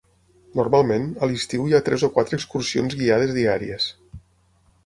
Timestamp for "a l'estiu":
1.19-1.67